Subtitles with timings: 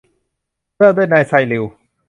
[0.77, 1.63] เริ่มด้วยนายไซริล